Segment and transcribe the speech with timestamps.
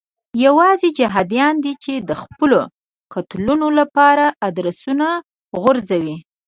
[0.45, 2.59] یوازې جهادیان دي چې د خپلو
[3.13, 5.07] قتلونو لپاره ادرسونه
[5.61, 6.17] غورځوي.